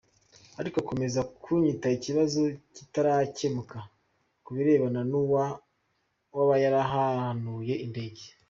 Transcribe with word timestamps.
Ariko 0.59 0.77
akomeza 0.83 1.19
kuryita 1.43 1.87
ikibazo 1.97 2.41
“cyitaracyemuka” 2.73 3.77
kubirebana 4.45 5.01
nuwaba 5.09 6.53
yarahanuye 6.63 7.73
indege…’’ 7.85 8.23